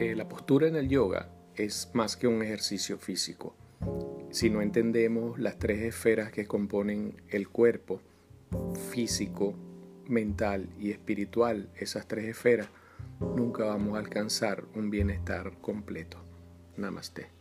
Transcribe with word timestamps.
eh, 0.00 0.16
la 0.16 0.26
postura 0.26 0.66
en 0.66 0.76
el 0.76 0.88
yoga 0.88 1.28
es 1.54 1.90
más 1.92 2.16
que 2.16 2.26
un 2.26 2.42
ejercicio 2.42 2.96
físico. 2.96 3.54
Si 4.30 4.48
no 4.48 4.62
entendemos 4.62 5.38
las 5.38 5.58
tres 5.58 5.82
esferas 5.82 6.32
que 6.32 6.46
componen 6.46 7.20
el 7.28 7.50
cuerpo, 7.50 8.00
físico, 8.90 9.54
mental 10.06 10.70
y 10.78 10.90
espiritual, 10.90 11.68
esas 11.76 12.08
tres 12.08 12.24
esferas, 12.24 12.68
nunca 13.20 13.64
vamos 13.64 13.96
a 13.96 13.98
alcanzar 13.98 14.64
un 14.74 14.88
bienestar 14.88 15.58
completo. 15.60 16.18
Namaste. 16.78 17.39